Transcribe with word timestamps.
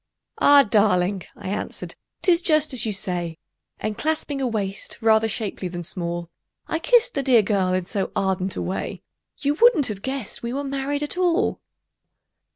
"Ah! 0.39 0.63
darling," 0.63 1.25
I 1.35 1.49
answered, 1.49 1.93
"'tis 2.23 2.41
just 2.41 2.73
as 2.73 2.87
you 2.87 2.91
say;" 2.91 3.37
And 3.79 3.99
clasping 3.99 4.41
a 4.41 4.47
waist 4.47 4.97
rather 4.99 5.27
shapely 5.29 5.67
than 5.67 5.83
small, 5.83 6.31
I 6.67 6.79
kissed 6.79 7.13
the 7.13 7.21
dear 7.21 7.43
girl 7.43 7.71
in 7.73 7.85
so 7.85 8.11
ardent 8.15 8.55
a 8.55 8.63
way 8.63 9.03
You 9.41 9.53
wouldn't 9.61 9.85
have 9.89 10.01
guessed 10.01 10.41
we 10.41 10.53
were 10.53 10.63
married 10.63 11.03
at 11.03 11.19
all! 11.19 11.59